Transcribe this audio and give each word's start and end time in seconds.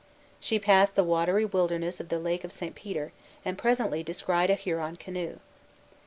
She 0.39 0.57
passed 0.57 0.95
the 0.95 1.03
watery 1.03 1.45
wilderness 1.45 1.99
of 1.99 2.09
the 2.09 2.17
Lake 2.17 2.43
of 2.43 2.51
St. 2.51 2.73
Peter, 2.73 3.11
and 3.45 3.55
presently 3.55 4.01
descried 4.01 4.49
a 4.49 4.55
Huron 4.55 4.95
canoe. 4.95 5.37